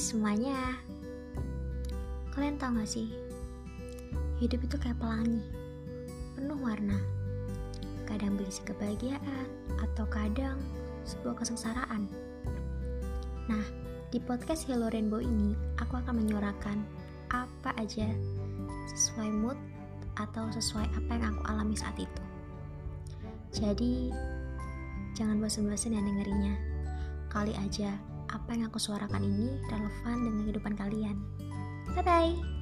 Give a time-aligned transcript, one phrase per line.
[0.00, 0.80] semuanya.
[2.34, 3.12] Kalian tahu gak sih?
[4.40, 5.44] Hidup itu kayak pelangi.
[6.34, 6.98] Penuh warna.
[8.08, 9.46] Kadang berisi kebahagiaan
[9.78, 10.58] Atau kadang
[11.06, 12.10] sebuah kesengsaraan.
[13.46, 13.62] Nah,
[14.10, 16.82] di podcast Hello Rainbow ini Aku akan menyuarakan
[17.30, 18.10] apa aja
[18.90, 19.58] Sesuai mood
[20.18, 22.24] atau sesuai apa yang aku alami saat itu.
[23.54, 24.10] Jadi,
[25.14, 26.58] jangan bosan-bosan ya dengerinnya.
[27.30, 27.94] Kali aja
[28.50, 31.22] apa yang aku suarakan ini relevan dengan kehidupan kalian.
[31.94, 32.59] Bye bye.